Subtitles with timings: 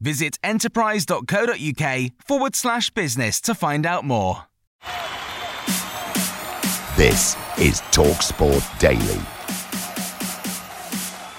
[0.00, 4.44] Visit enterprise.co.uk forward slash business to find out more.
[6.96, 9.20] This is TalkSport Daily.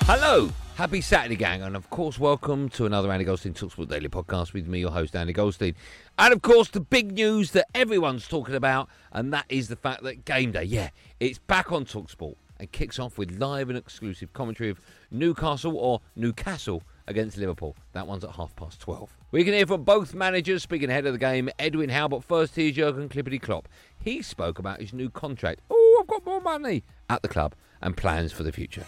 [0.05, 4.53] Hello, happy Saturday, gang, and of course, welcome to another Andy Goldstein Talksport Daily podcast
[4.53, 5.75] with me, your host, Andy Goldstein.
[6.17, 10.03] And of course, the big news that everyone's talking about, and that is the fact
[10.03, 14.33] that Game Day, yeah, it's back on Talksport and kicks off with live and exclusive
[14.33, 14.81] commentary of
[15.11, 17.75] Newcastle or Newcastle against Liverpool.
[17.93, 19.17] That one's at half past 12.
[19.31, 21.49] We can hear from both managers speaking ahead of the game.
[21.59, 23.67] Eddie Howe, but first here's Jurgen Clippity Klopp.
[23.99, 25.61] He spoke about his new contract.
[25.69, 28.85] Oh, I've got more money at the club and plans for the future.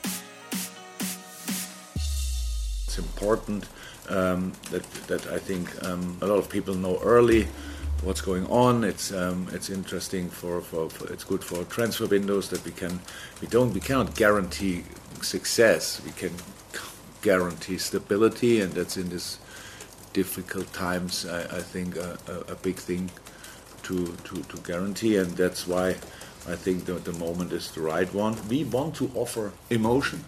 [2.86, 3.68] It's important
[4.10, 7.48] um, that that I think um, a lot of people know early
[8.04, 8.84] what's going on.
[8.84, 13.00] It's um, it's interesting for, for, for, it's good for transfer windows that we can
[13.42, 14.84] we don't we cannot guarantee
[15.22, 16.02] success.
[16.06, 16.32] We can
[17.22, 19.40] guarantee stability, and that's in these
[20.14, 21.26] difficult times.
[21.26, 23.12] I, I think a, a, big thing
[23.84, 25.90] to, to to guarantee, and that's why
[26.48, 28.36] I think the, the moment is the right one.
[28.48, 30.26] We want to offer emotion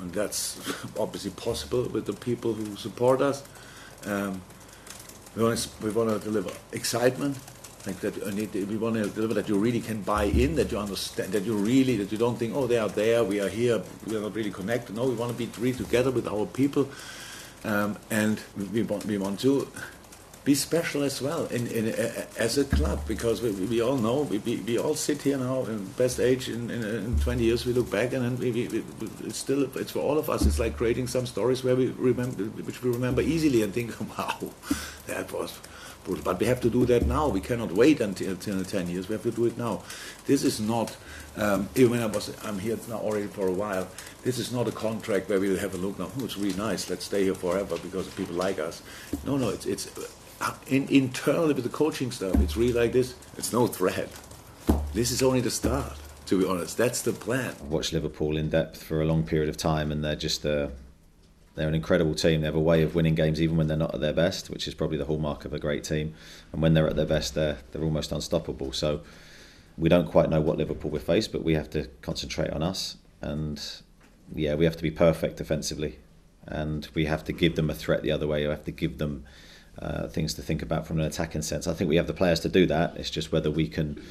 [0.00, 0.58] and that's
[0.98, 3.42] obviously possible with the people who support us.
[4.04, 4.42] Um,
[5.36, 7.36] we want to deliver excitement,
[7.86, 8.16] like that.
[8.34, 11.56] we want to deliver that you really can buy in, that you understand, that you
[11.56, 14.34] really, that you don't think, oh, they are there, we are here, we are not
[14.34, 14.96] really connected.
[14.96, 16.88] No, we want to be really together with our people,
[17.64, 18.40] um, and
[18.72, 19.68] we want, we want to
[20.48, 24.22] be special as well in, in, uh, as a club because we, we all know
[24.22, 27.66] we, we, we, all sit here now in best age in, in, in 20 years
[27.66, 28.82] we look back and then we, we,
[29.24, 32.44] it's still it's for all of us it's like creating some stories where we remember
[32.68, 34.38] which we remember easily and think wow
[35.06, 35.58] that was
[36.24, 39.14] but we have to do that now we cannot wait until, until 10 years we
[39.14, 39.82] have to do it now
[40.26, 40.96] this is not
[41.36, 43.88] um, even when I was I'm here now already for a while
[44.22, 46.88] this is not a contract where we'll have a look now oh, it's really nice
[46.90, 48.82] let's stay here forever because people like us
[49.24, 49.88] no no it's it's
[50.68, 53.14] in, internally with the coaching staff, it's really like this.
[53.36, 54.08] It's no threat.
[54.94, 55.94] This is only the start.
[56.26, 57.54] To be honest, that's the plan.
[57.58, 60.70] I've watched Liverpool in depth for a long period of time, and they're just a
[61.58, 62.40] they're an incredible team.
[62.40, 64.68] They have a way of winning games even when they're not at their best, which
[64.68, 66.14] is probably the hallmark of a great team.
[66.52, 68.72] And when they're at their best, they're they're almost unstoppable.
[68.72, 69.02] So
[69.76, 72.96] we don't quite know what Liverpool will face, but we have to concentrate on us.
[73.20, 73.62] And
[74.34, 75.98] yeah, we have to be perfect defensively,
[76.46, 78.42] and we have to give them a threat the other way.
[78.44, 79.24] We have to give them
[79.78, 81.66] uh, things to think about from an attacking sense.
[81.66, 82.96] I think we have the players to do that.
[82.96, 84.02] It's just whether we can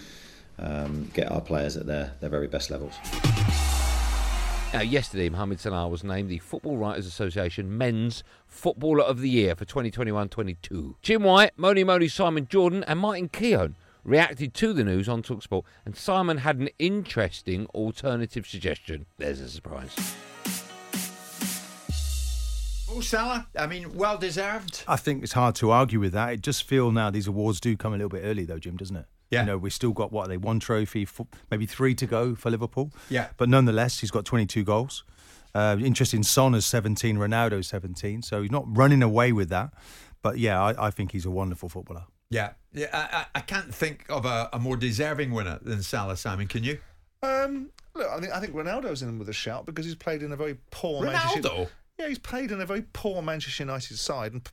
[0.59, 2.95] um, get our players at their, their very best levels.
[4.73, 9.55] Uh, yesterday, Mohamed Salah was named the Football Writers Association Men's Footballer of the Year
[9.55, 10.95] for 2021-22.
[11.01, 15.63] Jim White, Moni Moni, Simon Jordan, and Martin Keown reacted to the news on Talksport,
[15.85, 19.05] and Simon had an interesting alternative suggestion.
[19.17, 19.95] There's a surprise.
[22.89, 24.83] Mo Salah, I mean, well deserved.
[24.85, 26.33] I think it's hard to argue with that.
[26.33, 28.97] It just feel now these awards do come a little bit early, though, Jim, doesn't
[28.97, 29.05] it?
[29.29, 29.41] Yeah.
[29.41, 31.07] You know, we still got what they one trophy,
[31.51, 32.91] maybe three to go for Liverpool.
[33.09, 33.27] Yeah.
[33.37, 35.03] But nonetheless, he's got 22 goals.
[35.53, 39.71] Uh, interesting, Son is 17, Ronaldo 17, so he's not running away with that.
[40.21, 42.05] But yeah, I, I think he's a wonderful footballer.
[42.29, 42.87] Yeah, yeah.
[42.93, 46.17] I, I can't think of a, a, more deserving winner than Salah.
[46.17, 46.79] Simon, can you?
[47.23, 50.31] Um, look, I think I think Ronaldo's in with a shout because he's played in
[50.31, 51.13] a very poor Ronaldo.
[51.13, 51.67] Manchester
[51.97, 54.47] yeah, he's played in a very poor Manchester United side and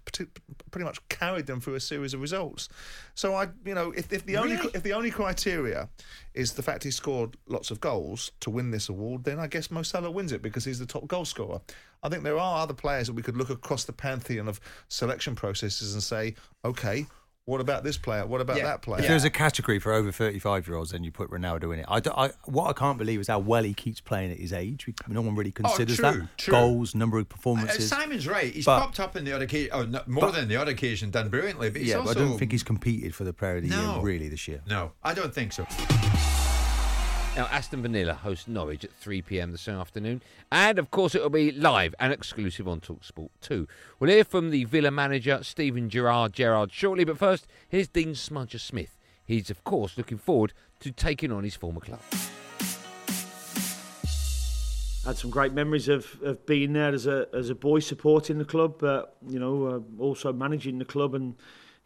[0.70, 2.70] pretty much carried them through a series of results.
[3.14, 4.56] So I, you know, if, if the really?
[4.56, 5.88] only if the only criteria
[6.32, 9.70] is the fact he scored lots of goals to win this award, then I guess
[9.70, 11.60] Mo Salah wins it because he's the top goal scorer.
[12.02, 15.34] I think there are other players that we could look across the pantheon of selection
[15.34, 17.06] processes and say, okay,
[17.46, 18.24] What about this player?
[18.24, 18.64] What about Yeah.
[18.64, 19.02] that player?
[19.02, 21.86] If there's a category for over 35 year olds, then you put Ronaldo in it.
[21.88, 24.86] I, I- what I can't believe is how well he keeps playing at his age.
[24.86, 26.38] We- No one really considers Oh, true, that.
[26.38, 26.52] true.
[26.52, 27.86] Goals, number of Uh, performances.
[27.90, 28.50] Simon's right.
[28.54, 30.68] He's But- popped up in the odd occasion, oh, no, more But- than the odd
[30.68, 31.68] occasion, done brilliantly.
[31.68, 33.68] But he's yeah, also but I don't think he's competed for the Player of the
[33.68, 33.96] No.
[33.96, 34.62] Year really this year.
[34.66, 35.66] No, I don't think so.
[37.36, 40.22] Now, Aston Villa host Norwich at 3 pm this afternoon.
[40.52, 43.66] And, of course, it'll be live and exclusive on Talksport 2.
[43.98, 47.02] We'll hear from the Villa manager, Stephen Gerrard Gerrard, shortly.
[47.02, 48.96] But first, here's Dean Smudger Smith.
[49.26, 51.98] He's, of course, looking forward to taking on his former club.
[55.04, 58.44] had some great memories of, of being there as a as a boy supporting the
[58.44, 61.34] club, but you know uh, also managing the club and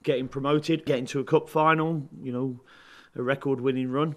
[0.02, 2.60] getting promoted, getting to a cup final, you know,
[3.16, 4.14] a record winning run.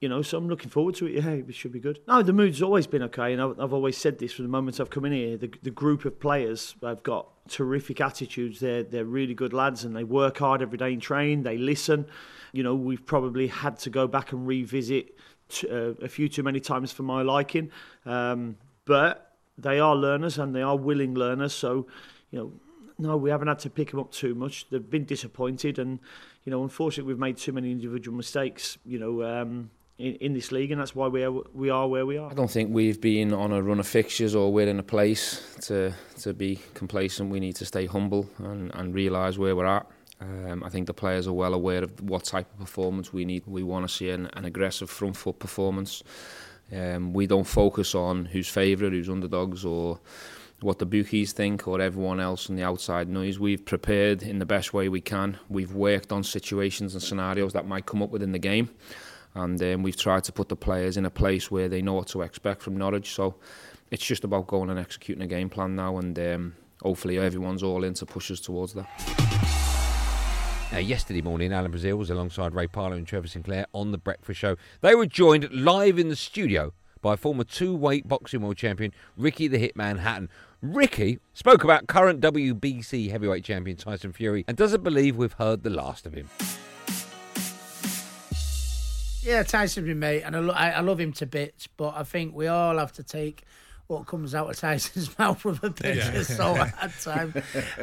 [0.00, 1.22] You know, so I'm looking forward to it.
[1.22, 2.00] Yeah, it should be good.
[2.08, 4.80] No, the mood's always been okay, and I've, I've always said this from the moment
[4.80, 5.36] I've come in here.
[5.36, 8.60] The, the group of players have got terrific attitudes.
[8.60, 11.42] They're they're really good lads, and they work hard every day in train.
[11.42, 12.06] They listen.
[12.52, 15.14] You know, we've probably had to go back and revisit
[15.50, 17.70] t- uh, a few too many times for my liking.
[18.06, 18.56] Um,
[18.86, 21.52] but they are learners and they are willing learners.
[21.52, 21.86] So,
[22.30, 22.52] you know,
[22.98, 24.68] no, we haven't had to pick them up too much.
[24.70, 25.98] They've been disappointed, and
[26.44, 28.78] you know, unfortunately, we've made too many individual mistakes.
[28.86, 29.22] You know.
[29.22, 29.70] Um,
[30.00, 32.30] in, in this league, and that's why we are we are where we are.
[32.30, 35.42] I don't think we've been on a run of fixtures or we're in a place
[35.62, 37.30] to to be complacent.
[37.30, 39.86] We need to stay humble and, and realise where we're at.
[40.20, 43.44] Um, I think the players are well aware of what type of performance we need.
[43.46, 46.02] We want to see an, an aggressive front foot performance.
[46.72, 49.98] Um, we don't focus on who's favourite, who's underdogs, or
[50.60, 53.38] what the bookies think, or everyone else in the outside noise.
[53.38, 55.38] We've prepared in the best way we can.
[55.48, 58.68] We've worked on situations and scenarios that might come up within the game,
[59.34, 62.08] and um, we've tried to put the players in a place where they know what
[62.08, 63.14] to expect from Norwich.
[63.14, 63.36] So
[63.90, 67.84] it's just about going and executing a game plan now, and um, hopefully everyone's all
[67.84, 68.88] in to push us towards that.
[70.72, 74.38] Now, yesterday morning, Alan Brazil was alongside Ray Parlour and Trevor Sinclair on The Breakfast
[74.38, 74.56] Show.
[74.82, 76.72] They were joined live in the studio
[77.02, 80.28] by former two weight boxing world champion Ricky the Hitman Hatton.
[80.62, 85.70] Ricky spoke about current WBC heavyweight champion Tyson Fury and doesn't believe we've heard the
[85.70, 86.28] last of him.
[89.22, 92.04] Yeah, Tyson's my mate, and I, lo- I, I love him to bits, but I
[92.04, 93.44] think we all have to take
[93.86, 96.12] what comes out of Tyson's mouth with a pinch Yeah.
[96.12, 97.34] of salt at time.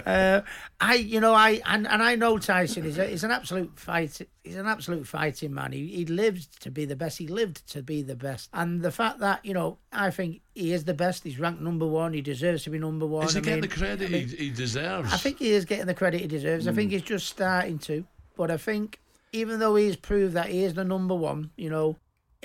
[0.06, 0.40] Uh,
[0.80, 4.20] I, you know, I and, and I know Tyson is he's an absolute fight.
[4.42, 5.74] He's an absolute fighting man.
[5.74, 7.18] He he lived to be the best.
[7.18, 8.50] He lived to be the best.
[8.54, 11.26] And the fact that you know, I think he is the best.
[11.26, 12.14] He's ranked number one.
[12.14, 13.26] He deserves to be number one.
[13.26, 15.14] Is he I getting mean- the credit I mean, he, he deserves?
[15.14, 16.68] I think he is getting the credit he deserves.
[16.70, 16.94] I think Mm.
[16.94, 18.06] he's just starting to.
[18.38, 19.00] But I think
[19.34, 21.98] even though he's proved that he is the number one, you know,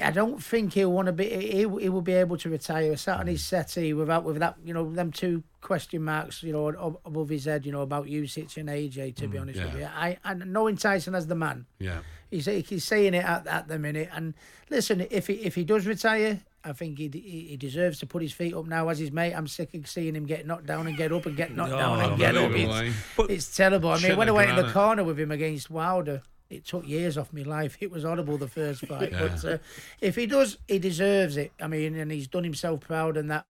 [0.02, 1.28] I don't think he'll want to be.
[1.28, 4.72] He, he will be able to retire sat on his settee without with that, you
[4.72, 8.68] know, them two question marks, you know, above his head, you know, about Usyk and
[8.70, 9.16] AJ.
[9.16, 9.64] To be Mm, honest yeah.
[9.66, 12.00] with you, I and knowing Tyson as the man, Yeah.
[12.30, 14.08] he's he's saying it at, at the minute.
[14.14, 14.32] And
[14.70, 17.08] listen, if he if he does retire, I think he
[17.50, 19.34] he deserves to put his feet up now as his mate.
[19.34, 22.00] I'm sick of seeing him get knocked down and get up and get knocked down
[22.00, 22.50] Oh, and get up.
[22.54, 23.90] It's, it's terrible.
[23.90, 26.64] I mean, Shit when I like went in the corner with him against Wilder, it
[26.66, 27.76] took years off my life.
[27.80, 29.28] It was horrible the first fight, Yeah.
[29.28, 29.58] but uh,
[30.00, 31.52] if he does, he deserves it.
[31.60, 33.46] I mean, and he's done himself proud, and that.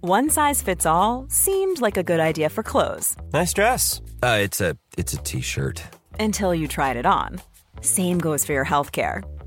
[0.00, 4.02] One size fits all seemed like a good idea for clothes Nice dress.
[4.22, 5.82] Uh, it's a it's a t-shirt.
[6.20, 7.40] until you tried it on.
[7.80, 9.22] Same goes for your healthcare.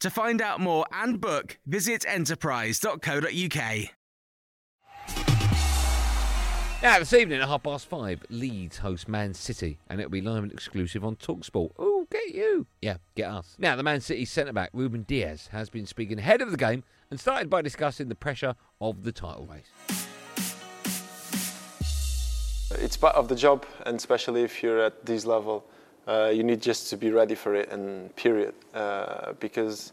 [0.00, 3.90] To find out more and book, visit enterprise.co.uk.
[6.82, 10.42] Now, this evening at half past five, Leeds host Man City, and it'll be live
[10.42, 11.72] and exclusive on Talksport.
[11.78, 12.66] Oh, get you.
[12.80, 13.56] Yeah, get us.
[13.58, 16.82] Now, the Man City centre back, Ruben Dias, has been speaking ahead of the game
[17.10, 19.70] and started by discussing the pressure of the title race.
[22.70, 25.66] It's part of the job, and especially if you're at this level,
[26.32, 28.54] you need just to be ready for it, and period.
[28.74, 29.92] Uh, because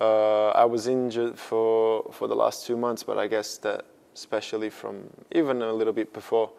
[0.00, 4.70] uh, I was injured for, for the last two months, but I guess that especially
[4.70, 6.50] from even a little bit before,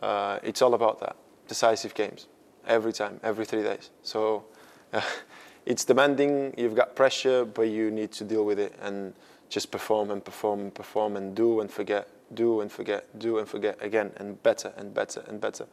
[0.00, 1.16] uh, it's all about that
[1.48, 2.26] decisive games
[2.66, 3.90] every time, every three days.
[4.02, 4.44] So
[5.66, 6.54] it's demanding.
[6.56, 9.14] You've got pressure, but you need to deal with it and
[9.48, 13.46] just perform and perform and perform and do and forget, do and forget, do and
[13.46, 15.66] forget again and better and better and better.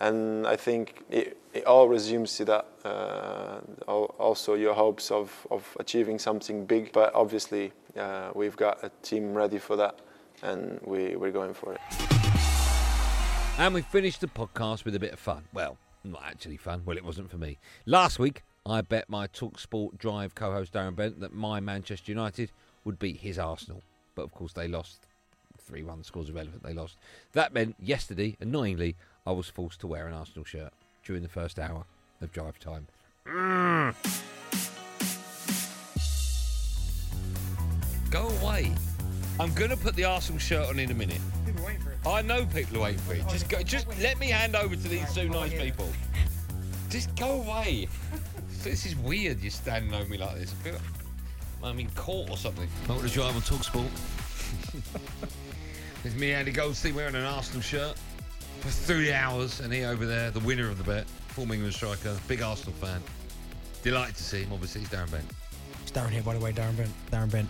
[0.00, 2.66] And I think it, it all resumes to that.
[2.84, 8.90] Uh, also, your hopes of, of achieving something big, but obviously, uh, we've got a
[9.02, 9.98] team ready for that
[10.42, 11.80] and we, we're going for it.
[13.58, 15.44] And we finished the podcast with a bit of fun.
[15.52, 16.82] Well, not actually fun.
[16.86, 17.58] Well, it wasn't for me.
[17.84, 22.52] Last week, I bet my Talksport Drive co host Darren Bent that my Manchester United
[22.84, 23.82] would beat his Arsenal.
[24.14, 25.06] But of course, they lost
[25.58, 26.04] 3 1.
[26.04, 26.62] Scores irrelevant.
[26.62, 26.96] They lost.
[27.32, 30.72] That meant yesterday, annoyingly, I was forced to wear an Arsenal shirt
[31.04, 31.84] during the first hour
[32.22, 32.86] of drive time.
[33.26, 33.94] Mm.
[38.10, 38.72] Go away.
[39.38, 41.20] I'm going to put the Arsenal shirt on in a minute.
[41.44, 41.98] People waiting for it.
[42.06, 43.28] I know people are waiting for it.
[43.28, 43.62] Just go.
[43.62, 45.88] Just let me hand over to these two nice people.
[46.88, 47.88] Just go away.
[48.62, 49.40] this is weird.
[49.40, 50.52] You're standing over me like this.
[50.52, 50.82] I feel like
[51.62, 52.68] I'm in court or something.
[52.88, 53.90] Welcome to Drive on Talksport.
[56.02, 57.96] There's me, Andy Goldstein, wearing an Arsenal shirt
[58.60, 62.16] for three hours, and he over there, the winner of the bet, former England striker,
[62.28, 63.02] big Arsenal fan.
[63.82, 64.52] Delighted to see him.
[64.52, 65.24] Obviously, he's Darren Bent.
[65.82, 66.52] It's Darren here, by the way.
[66.52, 66.90] Darren Bent.
[67.10, 67.48] Darren Bent.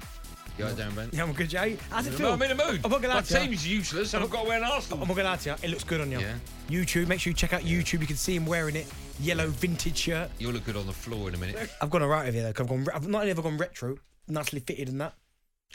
[0.58, 1.12] You right, Darren Bent?
[1.14, 1.76] Yeah, I'm good, Jay.
[1.90, 2.32] How's it feel?
[2.32, 2.80] I'm in the mood.
[2.84, 3.40] I'm not gonna My lie to you.
[3.40, 5.02] team's useless, and I've got to wear an Arsenal.
[5.02, 5.56] I'm not gonna lie to you.
[5.62, 6.20] It looks good on you.
[6.20, 6.34] Yeah.
[6.68, 7.08] YouTube.
[7.08, 8.00] Make sure you check out YouTube.
[8.00, 8.86] You can see him wearing it.
[9.20, 10.30] Yellow vintage shirt.
[10.38, 11.70] You'll look good on the floor in a minute.
[11.80, 12.48] I've gone alright with you though.
[12.48, 12.86] I've gone.
[12.94, 13.96] I've not only ever gone retro,
[14.28, 15.14] nicely fitted and that.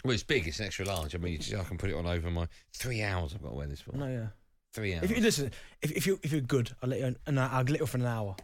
[0.03, 0.47] Well, it's big.
[0.47, 1.15] It's an extra large.
[1.15, 3.33] I mean, you just- I can put it on over my three hours.
[3.33, 3.95] I've got to wear this for.
[3.95, 4.27] No, yeah.
[4.75, 5.03] Three hours.
[5.05, 5.51] If you listen,
[5.81, 7.15] if, if you if you're good, I'll let you.
[7.25, 8.35] And I'll let you for an hour.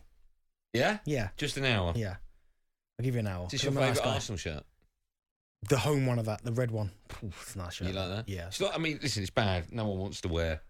[0.73, 0.99] yeah.
[1.05, 1.27] Yeah.
[1.35, 1.91] Just an hour.
[1.93, 2.15] Yeah.
[2.97, 3.47] I'll give you an hour.
[3.47, 4.15] Is this 'cause your I'm a nice favourite guy.
[4.15, 4.63] Arsenal shirt?
[5.67, 6.91] The home one of that, the red one.
[7.21, 7.89] Oof, it's a nice shirt.
[7.89, 8.29] You like that?
[8.29, 8.47] Yeah.
[8.47, 8.73] It's not.
[8.73, 9.73] I mean, listen, it's bad.
[9.73, 10.61] No one wants to wear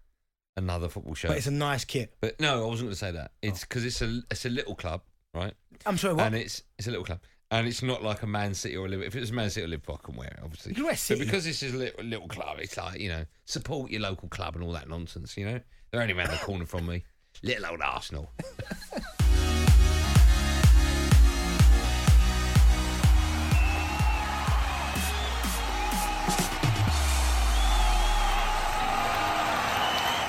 [0.57, 1.29] another football shirt.
[1.29, 2.15] But it's a nice kit.
[2.21, 3.31] But no, I wasn't going to say that.
[3.43, 3.65] It's oh.
[3.69, 5.01] because it's a it's a little club,
[5.35, 5.53] right?
[5.85, 6.25] I'm sorry, what?
[6.25, 7.19] And it's it's a little club,
[7.51, 9.07] and it's not like a Man City or a Liverpool.
[9.07, 10.73] If it was Man City or Liverpool, I can wear it, obviously.
[10.73, 13.91] You wear But because this is a little, little club, it's like you know, support
[13.91, 15.35] your local club and all that nonsense.
[15.37, 15.59] You know,
[15.91, 17.03] they're only around the corner from me.
[17.43, 18.31] Little old Arsenal.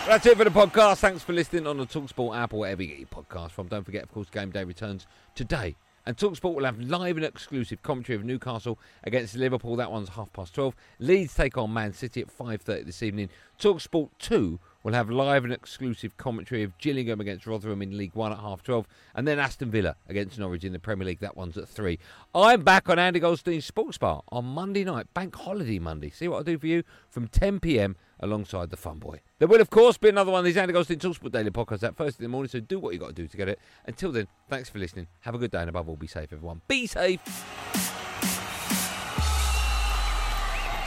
[0.04, 0.98] That's it for the podcast.
[0.98, 3.68] Thanks for listening on the Talksport app or wherever you get your podcast from.
[3.68, 5.76] Don't forget, of course, Game Day returns today.
[6.04, 9.76] And Talksport will have live and exclusive commentary of Newcastle against Liverpool.
[9.76, 10.74] That one's half past 12.
[10.98, 13.28] Leeds take on Man City at 5.30 this evening.
[13.58, 18.32] Talksport 2 will have live and exclusive commentary of Gillingham against Rotherham in League 1
[18.32, 18.86] at half 12.
[19.14, 21.20] And then Aston Villa against Norwich in the Premier League.
[21.20, 21.98] That one's at 3.
[22.34, 26.10] I'm back on Andy Goldstein's Sports Bar on Monday night, Bank Holiday Monday.
[26.10, 29.20] See what I do for you from 10pm alongside the Fun Boy.
[29.38, 31.96] There will, of course, be another one of these Andy Goldstein Talksport Daily podcasts at
[31.96, 33.58] first in the morning, so do what you got to do to get it.
[33.86, 35.08] Until then, thanks for listening.
[35.20, 36.62] Have a good day, and above all, be safe, everyone.
[36.68, 37.20] Be safe.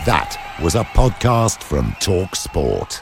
[0.06, 3.02] That was a podcast from Talk Sport.